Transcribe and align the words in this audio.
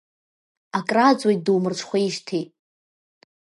Акрааҵуеит 0.77 1.39
думырҽхәеижьҭеи. 1.45 2.43